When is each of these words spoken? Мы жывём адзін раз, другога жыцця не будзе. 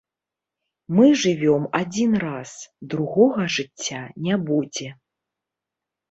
Мы 0.99 1.09
жывём 1.23 1.63
адзін 1.81 2.15
раз, 2.23 2.53
другога 2.93 3.45
жыцця 3.57 4.01
не 4.29 4.35
будзе. 4.47 4.89